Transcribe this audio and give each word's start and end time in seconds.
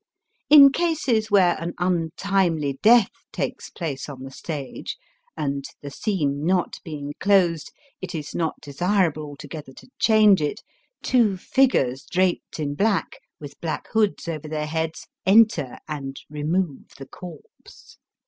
In 0.49 0.71
cases 0.71 1.29
where 1.29 1.55
an 1.61 1.75
untimely 1.77 2.79
death 2.81 3.11
takes 3.31 3.69
place 3.69 4.09
on 4.09 4.23
the 4.23 4.31
stage, 4.31 4.97
and, 5.37 5.63
the 5.83 5.91
scene 5.91 6.43
not 6.43 6.77
being 6.83 7.13
closed, 7.19 7.71
it 8.01 8.15
is 8.15 8.33
not 8.33 8.55
desirable 8.61 9.21
altogether 9.25 9.73
to 9.73 9.91
change 9.99 10.41
it, 10.41 10.63
two 11.03 11.37
figures 11.37 12.03
draped 12.09 12.59
in 12.59 12.73
black, 12.73 13.19
with 13.39 13.61
black 13.61 13.89
hoods 13.93 14.27
over 14.27 14.47
their 14.47 14.65
heads, 14.65 15.05
enter 15.27 15.77
and 15.87 16.19
remove 16.31 16.87
the 16.97 17.05
corpse. 17.07 17.99